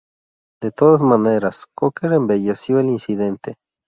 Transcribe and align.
De 0.63 0.71
todas 0.71 1.03
maneras, 1.03 1.65
Cocker 1.75 2.13
embelleció 2.13 2.79
el 2.79 2.87
incidente. 2.89 3.53